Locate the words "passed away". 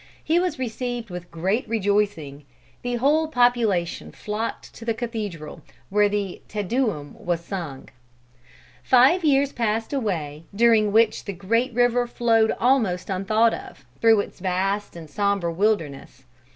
9.53-10.45